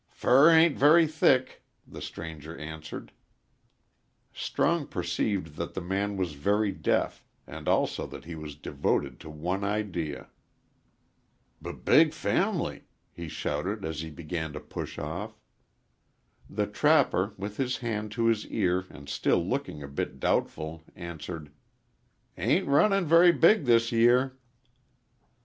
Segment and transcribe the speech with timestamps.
[0.09, 3.11] "Fur ain't very thick," the stranger answered.
[4.33, 9.29] Strong perceived that the man was very deaf and also that he was devoted to
[9.29, 10.31] one idea.
[11.61, 15.39] "B big fam'ly," he shouted, as he began to push off.
[16.49, 21.51] The trapper, with his hand to his ear and still looking a bit doubtful, answered,
[22.39, 24.35] "Ain't runnin' very big this year."